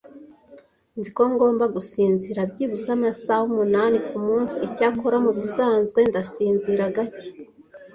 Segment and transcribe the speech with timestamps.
[0.97, 7.27] Nzi ko ngomba gusinzira byibuze amasaha umunani kumunsi, icyakora mubisanzwe ndasinzira gake.